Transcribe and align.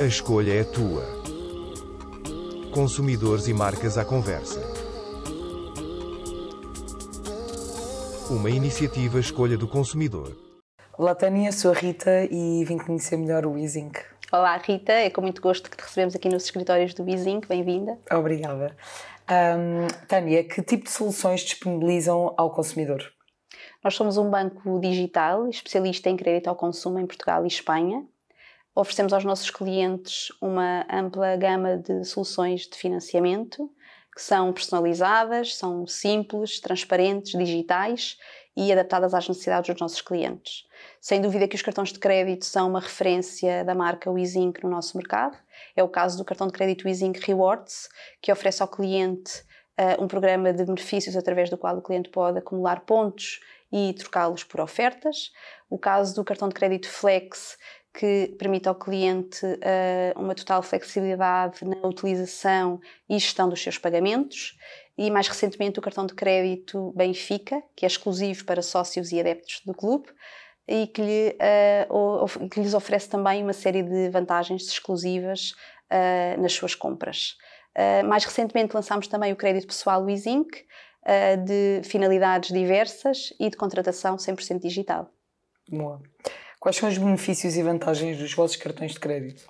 A 0.00 0.04
escolha 0.04 0.60
é 0.60 0.64
tua. 0.64 1.04
Consumidores 2.72 3.48
e 3.48 3.54
marcas 3.54 3.98
à 3.98 4.04
conversa. 4.04 4.60
Uma 8.30 8.50
iniciativa 8.50 9.18
Escolha 9.18 9.56
do 9.56 9.66
Consumidor. 9.66 10.36
Olá 10.96 11.14
Tânia, 11.14 11.50
sou 11.52 11.70
a 11.70 11.74
Rita 11.74 12.24
e 12.30 12.64
vim 12.64 12.78
conhecer 12.78 13.16
melhor 13.16 13.46
o 13.46 13.56
Easync. 13.56 13.98
Olá 14.32 14.56
Rita, 14.56 14.92
é 14.92 15.10
com 15.10 15.20
muito 15.20 15.40
gosto 15.40 15.70
que 15.70 15.76
te 15.76 15.82
recebemos 15.82 16.14
aqui 16.14 16.28
nos 16.28 16.44
escritórios 16.44 16.92
do 16.94 17.08
Easync, 17.08 17.48
bem-vinda. 17.48 17.98
Obrigada. 18.10 18.76
Um, 19.30 19.86
Tânia, 20.06 20.44
que 20.44 20.62
tipo 20.62 20.84
de 20.84 20.90
soluções 20.90 21.40
disponibilizam 21.40 22.34
ao 22.36 22.50
consumidor? 22.50 23.02
Nós 23.82 23.94
somos 23.94 24.16
um 24.16 24.28
banco 24.28 24.80
digital 24.80 25.48
especialista 25.48 26.10
em 26.10 26.16
crédito 26.16 26.48
ao 26.48 26.56
consumo 26.56 26.98
em 26.98 27.06
Portugal 27.06 27.44
e 27.44 27.48
Espanha. 27.48 28.04
Oferecemos 28.74 29.12
aos 29.12 29.24
nossos 29.24 29.50
clientes 29.50 30.28
uma 30.40 30.86
ampla 30.90 31.36
gama 31.36 31.76
de 31.76 32.04
soluções 32.04 32.62
de 32.62 32.76
financiamento 32.76 33.70
que 34.18 34.22
são 34.22 34.52
personalizadas, 34.52 35.54
são 35.54 35.86
simples, 35.86 36.58
transparentes, 36.58 37.38
digitais 37.38 38.18
e 38.56 38.72
adaptadas 38.72 39.14
às 39.14 39.28
necessidades 39.28 39.70
dos 39.70 39.80
nossos 39.80 40.02
clientes. 40.02 40.64
Sem 41.00 41.20
dúvida 41.20 41.46
que 41.46 41.54
os 41.54 41.62
cartões 41.62 41.92
de 41.92 42.00
crédito 42.00 42.44
são 42.44 42.68
uma 42.68 42.80
referência 42.80 43.64
da 43.64 43.76
marca 43.76 44.10
Weezink 44.10 44.64
no 44.64 44.70
nosso 44.70 44.96
mercado. 44.96 45.38
É 45.76 45.84
o 45.84 45.88
caso 45.88 46.18
do 46.18 46.24
cartão 46.24 46.48
de 46.48 46.52
crédito 46.52 46.84
Weezink 46.84 47.20
Rewards, 47.24 47.88
que 48.20 48.32
oferece 48.32 48.60
ao 48.60 48.66
cliente 48.66 49.44
uh, 49.78 50.02
um 50.02 50.08
programa 50.08 50.52
de 50.52 50.64
benefícios 50.64 51.16
através 51.16 51.48
do 51.48 51.56
qual 51.56 51.78
o 51.78 51.82
cliente 51.82 52.08
pode 52.08 52.38
acumular 52.38 52.80
pontos 52.80 53.38
e 53.70 53.94
trocá-los 53.94 54.42
por 54.42 54.60
ofertas. 54.60 55.30
O 55.70 55.78
caso 55.78 56.16
do 56.16 56.24
cartão 56.24 56.48
de 56.48 56.56
crédito 56.56 56.88
Flex, 56.88 57.56
que 57.98 58.32
permite 58.38 58.68
ao 58.68 58.76
cliente 58.76 59.44
uh, 59.44 60.20
uma 60.20 60.32
total 60.32 60.62
flexibilidade 60.62 61.64
na 61.64 61.84
utilização 61.84 62.80
e 63.10 63.18
gestão 63.18 63.48
dos 63.48 63.60
seus 63.60 63.76
pagamentos. 63.76 64.56
E 64.96 65.10
mais 65.10 65.26
recentemente 65.26 65.80
o 65.80 65.82
cartão 65.82 66.06
de 66.06 66.14
crédito 66.14 66.92
Benfica, 66.94 67.60
que 67.74 67.84
é 67.84 67.88
exclusivo 67.88 68.44
para 68.44 68.62
sócios 68.62 69.10
e 69.10 69.18
adeptos 69.18 69.62
do 69.66 69.74
clube 69.74 70.06
e 70.68 70.86
que, 70.86 71.02
lhe, 71.02 71.36
uh, 71.90 72.48
que 72.48 72.60
lhes 72.60 72.72
oferece 72.72 73.08
também 73.08 73.42
uma 73.42 73.52
série 73.52 73.82
de 73.82 74.08
vantagens 74.10 74.62
exclusivas 74.68 75.50
uh, 75.90 76.40
nas 76.40 76.52
suas 76.52 76.76
compras. 76.76 77.36
mais 78.06 78.24
recentemente 78.24 78.74
lançámos 78.74 79.08
também 79.08 79.32
o 79.32 79.36
crédito 79.36 79.66
pessoal 79.66 80.04
Weezink, 80.04 80.66
de 81.46 81.80
finalidades 81.88 82.52
diversas 82.52 83.32
e 83.40 83.48
de 83.48 83.56
contratação 83.56 84.16
100% 84.16 84.60
digital. 84.60 85.10
Boa. 85.68 86.02
Quais 86.60 86.76
são 86.76 86.88
os 86.88 86.98
benefícios 86.98 87.56
e 87.56 87.62
vantagens 87.62 88.18
dos 88.18 88.34
vossos 88.34 88.56
cartões 88.56 88.92
de 88.92 89.00
crédito? 89.00 89.48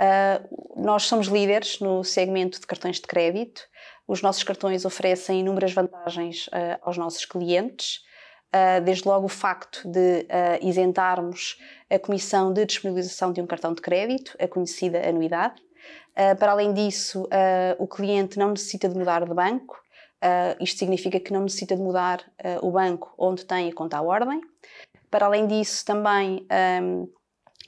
Uh, 0.00 0.82
nós 0.82 1.02
somos 1.02 1.26
líderes 1.26 1.80
no 1.80 2.02
segmento 2.02 2.58
de 2.58 2.66
cartões 2.66 2.96
de 2.96 3.02
crédito. 3.02 3.62
Os 4.08 4.22
nossos 4.22 4.42
cartões 4.42 4.84
oferecem 4.86 5.40
inúmeras 5.40 5.74
vantagens 5.74 6.46
uh, 6.48 6.78
aos 6.80 6.96
nossos 6.96 7.26
clientes. 7.26 8.00
Uh, 8.54 8.80
desde 8.82 9.06
logo 9.06 9.26
o 9.26 9.28
facto 9.28 9.86
de 9.86 10.26
isentarmos 10.62 11.60
a 11.90 11.98
comissão 11.98 12.52
de 12.52 12.64
disponibilização 12.64 13.32
de 13.32 13.42
um 13.42 13.46
cartão 13.46 13.74
de 13.74 13.82
crédito, 13.82 14.34
a 14.40 14.48
conhecida 14.48 15.06
anuidade. 15.06 15.60
para 16.38 16.52
além 16.52 16.72
disso, 16.72 17.28
o 17.78 17.86
cliente 17.86 18.38
não 18.38 18.50
necessita 18.50 18.88
de 18.88 18.96
mudar 18.96 19.26
de 19.26 19.34
banco. 19.34 19.78
isto 20.58 20.78
significa 20.78 21.20
que 21.20 21.32
não 21.32 21.42
necessita 21.42 21.76
de 21.76 21.82
mudar 21.82 22.24
o 22.62 22.70
banco 22.70 23.12
onde 23.18 23.44
tem 23.44 23.68
a 23.68 23.74
conta 23.74 23.98
à 23.98 24.02
ordem. 24.02 24.40
Para 25.10 25.26
além 25.26 25.46
disso, 25.46 25.84
também, 25.84 26.46
um, 26.82 27.08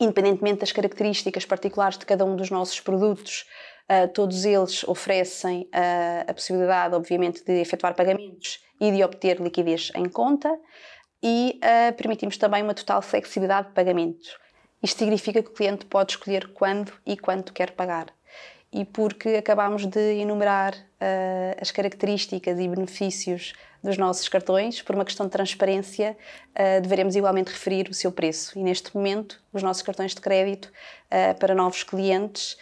independentemente 0.01 0.61
das 0.61 0.73
características 0.73 1.45
particulares 1.45 1.99
de 1.99 2.07
cada 2.07 2.25
um 2.25 2.37
dos 2.37 2.51
nossos 2.51 2.81
produtos, 2.81 3.47
uh, 3.89 4.09
todos 4.13 4.45
eles 4.45 4.85
oferecem 4.85 5.63
uh, 5.63 6.31
a 6.31 6.35
possibilidade, 6.35 6.95
obviamente, 6.95 7.45
de 7.45 7.61
efetuar 7.61 7.95
pagamentos 7.95 8.61
e 8.81 8.91
de 8.93 9.03
obter 9.03 9.41
liquidez 9.41 9.91
em 9.95 10.09
conta 10.09 10.57
e 11.23 11.59
uh, 11.59 11.97
permitimos 11.97 12.37
também 12.37 12.63
uma 12.63 12.75
total 12.75 13.03
flexibilidade 13.03 13.69
de 13.69 13.75
pagamento. 13.75 14.39
Isto 14.83 14.99
significa 14.99 15.43
que 15.43 15.51
o 15.51 15.53
cliente 15.53 15.87
pode 15.87 16.13
escolher 16.13 16.53
quando 16.53 16.93
e 17.05 17.17
quanto 17.17 17.53
quer 17.53 17.73
pagar. 17.73 18.07
E 18.73 18.85
porque 18.85 19.31
acabamos 19.31 19.87
de 19.87 20.21
enumerar 20.21 20.75
uh, 20.75 21.57
as 21.61 21.71
características 21.71 22.59
e 22.59 22.69
benefícios 22.69 23.55
dos 23.83 23.97
nossos 23.97 24.29
cartões, 24.29 24.83
por 24.83 24.95
uma 24.95 25.07
questão 25.07 25.25
de 25.25 25.33
transparência, 25.33 26.17
uh, 26.51 26.81
deveremos 26.83 27.17
igualmente 27.17 27.51
referir 27.51 27.89
o 27.89 27.95
seu 27.95 28.13
preço. 28.13 28.59
E 28.59 28.63
neste 28.63 28.95
momento, 28.95 29.41
os 29.55 29.63
nossos 29.63 29.83
cartões 29.83 30.15
de 30.15 30.21
crédito 30.21 30.67
uh, 30.67 31.39
para 31.39 31.55
novos 31.55 31.83
clientes 31.83 32.57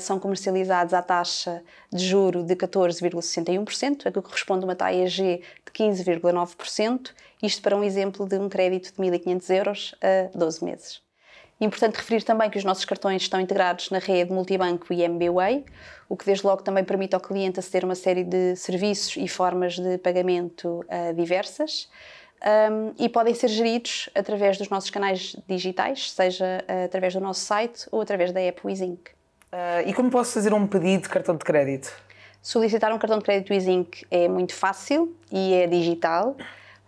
são 0.00 0.18
comercializados 0.18 0.92
à 0.92 1.00
taxa 1.00 1.62
de 1.92 2.04
juro 2.04 2.42
de 2.42 2.56
14,61%, 2.56 4.06
a 4.06 4.10
que 4.10 4.20
corresponde 4.20 4.64
uma 4.64 4.74
taxa 4.74 5.06
G 5.06 5.40
de 5.64 5.72
15,9%, 5.72 7.12
isto 7.40 7.62
para 7.62 7.76
um 7.76 7.84
exemplo 7.84 8.26
de 8.26 8.38
um 8.38 8.48
crédito 8.48 8.92
de 8.92 9.00
1.500 9.00 9.56
euros 9.56 9.94
a 10.02 10.36
12 10.36 10.64
meses. 10.64 11.07
Importante 11.60 11.96
referir 11.96 12.22
também 12.22 12.48
que 12.48 12.56
os 12.56 12.64
nossos 12.64 12.84
cartões 12.84 13.22
estão 13.22 13.40
integrados 13.40 13.90
na 13.90 13.98
rede 13.98 14.32
Multibanco 14.32 14.92
e 14.92 15.02
MBWay, 15.02 15.64
o 16.08 16.16
que 16.16 16.24
desde 16.24 16.46
logo 16.46 16.62
também 16.62 16.84
permite 16.84 17.14
ao 17.14 17.20
cliente 17.20 17.58
aceder 17.58 17.82
a 17.82 17.86
uma 17.86 17.96
série 17.96 18.22
de 18.22 18.54
serviços 18.54 19.16
e 19.16 19.26
formas 19.26 19.76
de 19.76 19.98
pagamento 19.98 20.84
uh, 20.86 21.12
diversas. 21.14 21.88
Um, 22.40 22.94
e 22.96 23.08
podem 23.08 23.34
ser 23.34 23.48
geridos 23.48 24.08
através 24.14 24.56
dos 24.56 24.68
nossos 24.68 24.90
canais 24.90 25.34
digitais, 25.48 26.12
seja 26.12 26.64
uh, 26.68 26.84
através 26.84 27.12
do 27.12 27.20
nosso 27.20 27.40
site 27.40 27.88
ou 27.90 28.00
através 28.00 28.30
da 28.30 28.40
app 28.40 28.60
Weezink. 28.64 29.10
Uh, 29.52 29.88
e 29.88 29.92
como 29.92 30.08
posso 30.10 30.34
fazer 30.34 30.54
um 30.54 30.64
pedido 30.64 31.02
de 31.02 31.08
cartão 31.08 31.36
de 31.36 31.44
crédito? 31.44 31.92
Solicitar 32.40 32.92
um 32.92 32.98
cartão 32.98 33.18
de 33.18 33.24
crédito 33.24 33.50
Weezink 33.50 34.06
é 34.08 34.28
muito 34.28 34.54
fácil 34.54 35.16
e 35.32 35.54
é 35.54 35.66
digital. 35.66 36.36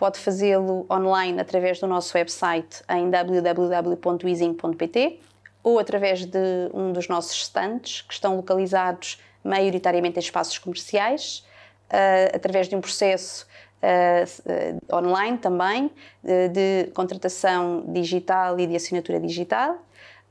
Pode 0.00 0.18
fazê-lo 0.18 0.86
online 0.90 1.38
através 1.38 1.78
do 1.78 1.86
nosso 1.86 2.16
website 2.16 2.82
em 2.88 3.10
www.easing.pt 3.10 5.20
ou 5.62 5.78
através 5.78 6.24
de 6.24 6.70
um 6.72 6.90
dos 6.90 7.06
nossos 7.06 7.36
stands, 7.42 8.00
que 8.00 8.14
estão 8.14 8.34
localizados 8.34 9.20
maioritariamente 9.44 10.16
em 10.16 10.20
espaços 10.20 10.56
comerciais, 10.56 11.44
uh, 11.90 12.34
através 12.34 12.66
de 12.66 12.74
um 12.74 12.80
processo 12.80 13.46
uh, 13.82 14.96
online 14.96 15.36
também, 15.36 15.90
de 16.24 16.90
contratação 16.94 17.84
digital 17.86 18.58
e 18.58 18.66
de 18.66 18.76
assinatura 18.76 19.20
digital 19.20 19.84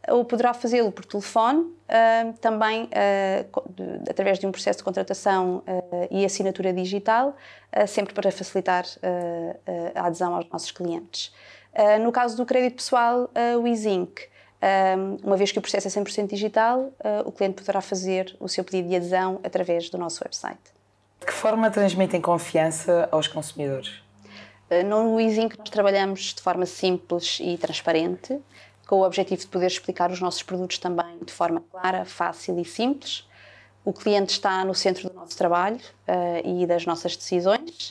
ou 0.08 0.24
poderá 0.24 0.54
fazê-lo 0.54 0.92
por 0.92 1.06
telefone, 1.06 1.62
uh, 1.62 2.34
também 2.40 2.86
uh, 2.86 3.72
de, 3.72 4.10
através 4.10 4.40
de 4.40 4.48
um 4.48 4.52
processo 4.52 4.80
de 4.80 4.84
contratação 4.84 5.58
uh, 5.58 6.08
e 6.10 6.24
assinatura 6.24 6.72
digital, 6.72 7.36
sempre 7.88 8.16
para 8.16 8.32
facilitar 8.32 8.84
a 9.94 10.08
adesão 10.08 10.34
aos 10.34 10.50
nossos 10.50 10.72
clientes. 10.72 11.32
no 12.02 12.12
caso 12.12 12.36
do 12.36 12.44
crédito 12.44 12.78
pessoal, 12.78 13.30
o 13.62 13.68
Easync, 13.68 14.24
uma 15.24 15.38
vez 15.38 15.52
que 15.52 15.60
o 15.60 15.62
processo 15.62 15.88
é 15.88 15.92
100% 15.92 16.30
digital, 16.30 16.92
o 17.24 17.32
cliente 17.32 17.58
poderá 17.58 17.80
fazer 17.80 18.36
o 18.40 18.50
seu 18.50 18.64
pedido 18.64 18.90
de 18.90 18.96
adesão 18.96 19.40
através 19.44 19.88
do 19.92 20.00
nosso 20.00 20.24
website. 20.24 20.58
De 21.20 21.28
que 21.28 21.32
forma 21.32 21.70
transmitem 21.70 22.20
confiança 22.20 23.08
aos 23.12 23.28
consumidores? 23.28 24.02
No 24.88 25.20
Easync 25.20 25.56
nós 25.60 25.70
trabalhamos 25.70 26.34
de 26.34 26.42
forma 26.42 26.66
simples 26.66 27.38
e 27.40 27.56
transparente, 27.56 28.40
com 28.90 29.02
o 29.02 29.06
objetivo 29.06 29.40
de 29.40 29.48
poder 29.48 29.68
explicar 29.68 30.10
os 30.10 30.20
nossos 30.20 30.42
produtos 30.42 30.80
também 30.80 31.20
de 31.24 31.32
forma 31.32 31.62
clara, 31.72 32.06
fácil 32.06 32.60
e 32.60 32.66
simples. 32.66 33.24
O 33.86 33.94
cliente 33.94 34.32
está 34.32 34.66
no 34.66 34.74
centro 34.74 35.08
do 35.08 35.14
nosso 35.14 35.38
trabalho 35.38 35.78
uh, 36.08 36.62
e 36.62 36.66
das 36.66 36.88
nossas 36.88 37.16
decisões. 37.16 37.90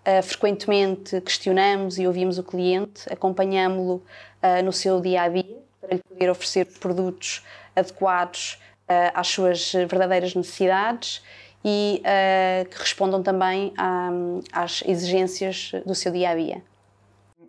Uh, 0.00 0.22
frequentemente 0.22 1.20
questionamos 1.20 1.98
e 1.98 2.06
ouvimos 2.06 2.38
o 2.38 2.42
cliente, 2.42 3.02
acompanhamos-lo 3.12 3.96
uh, 3.96 4.64
no 4.64 4.72
seu 4.72 4.98
dia 4.98 5.24
a 5.24 5.28
dia 5.28 5.58
para 5.78 5.96
lhe 5.96 6.02
poder 6.02 6.30
oferecer 6.30 6.64
produtos 6.78 7.44
adequados 7.76 8.58
às 9.14 9.28
suas 9.28 9.72
verdadeiras 9.72 10.34
necessidades 10.34 11.22
e 11.64 12.02
que 12.68 12.76
respondam 12.76 13.22
também 13.22 13.72
às 14.52 14.82
exigências 14.84 15.70
do 15.86 15.94
seu 15.94 16.10
dia 16.10 16.30
a 16.30 16.34
dia. 16.34 16.69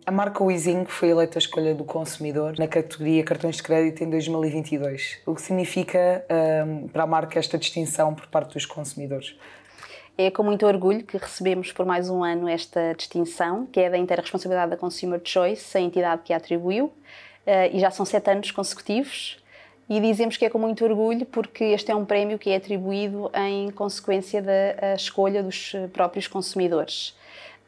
A 0.04 0.10
marca 0.10 0.42
Weezing 0.42 0.84
foi 0.84 1.10
eleita 1.10 1.38
a 1.38 1.40
escolha 1.40 1.76
do 1.76 1.84
consumidor 1.84 2.58
na 2.58 2.66
categoria 2.66 3.22
cartões 3.22 3.56
de 3.56 3.62
crédito 3.62 4.02
em 4.02 4.10
2022. 4.10 5.20
O 5.24 5.32
que 5.32 5.40
significa 5.40 6.24
um, 6.66 6.88
para 6.88 7.04
a 7.04 7.06
marca 7.06 7.38
esta 7.38 7.56
distinção 7.56 8.12
por 8.12 8.26
parte 8.26 8.54
dos 8.54 8.66
consumidores? 8.66 9.36
É 10.18 10.28
com 10.28 10.42
muito 10.42 10.66
orgulho 10.66 11.04
que 11.04 11.16
recebemos 11.16 11.70
por 11.70 11.86
mais 11.86 12.10
um 12.10 12.24
ano 12.24 12.48
esta 12.48 12.94
distinção, 12.94 13.64
que 13.66 13.78
é 13.78 13.88
da 13.88 13.96
inteira 13.96 14.22
responsabilidade 14.22 14.72
da 14.72 14.76
Consumer 14.76 15.20
Choice, 15.22 15.78
a 15.78 15.80
entidade 15.80 16.22
que 16.24 16.32
a 16.32 16.36
atribuiu, 16.36 16.86
uh, 16.86 16.92
e 17.72 17.78
já 17.78 17.92
são 17.92 18.04
sete 18.04 18.28
anos 18.28 18.50
consecutivos. 18.50 19.40
E 19.88 20.00
dizemos 20.00 20.36
que 20.36 20.44
é 20.44 20.50
com 20.50 20.58
muito 20.58 20.84
orgulho 20.84 21.24
porque 21.26 21.62
este 21.62 21.92
é 21.92 21.94
um 21.94 22.04
prémio 22.04 22.40
que 22.40 22.50
é 22.50 22.56
atribuído 22.56 23.30
em 23.34 23.70
consequência 23.70 24.42
da 24.42 24.94
escolha 24.94 25.44
dos 25.44 25.74
próprios 25.92 26.26
consumidores. 26.26 27.14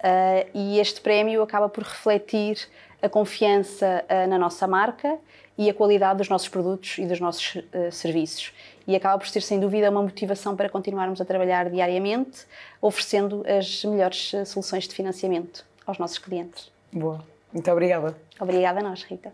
Uh, 0.04 0.46
e 0.52 0.78
este 0.78 1.00
prémio 1.00 1.42
acaba 1.42 1.66
por 1.66 1.82
refletir 1.82 2.68
a 3.00 3.08
confiança 3.08 4.04
uh, 4.04 4.28
na 4.28 4.38
nossa 4.38 4.66
marca 4.66 5.18
e 5.56 5.70
a 5.70 5.72
qualidade 5.72 6.18
dos 6.18 6.28
nossos 6.28 6.48
produtos 6.48 6.98
e 6.98 7.06
dos 7.06 7.18
nossos 7.20 7.54
uh, 7.54 7.90
serviços. 7.90 8.52
E 8.86 8.94
acaba 8.94 9.16
por 9.16 9.26
ser, 9.26 9.40
sem 9.40 9.58
dúvida, 9.58 9.90
uma 9.90 10.02
motivação 10.02 10.54
para 10.54 10.68
continuarmos 10.68 11.22
a 11.22 11.24
trabalhar 11.24 11.70
diariamente, 11.70 12.46
oferecendo 12.82 13.42
as 13.48 13.82
melhores 13.86 14.32
soluções 14.44 14.86
de 14.86 14.94
financiamento 14.94 15.64
aos 15.86 15.96
nossos 15.96 16.18
clientes. 16.18 16.70
Boa. 16.92 17.24
Muito 17.50 17.70
obrigada. 17.70 18.14
Obrigada 18.38 18.80
a 18.80 18.82
nós, 18.82 19.04
Rita. 19.04 19.32